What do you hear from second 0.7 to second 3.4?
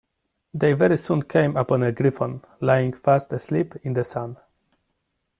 very soon came upon a Gryphon, lying fast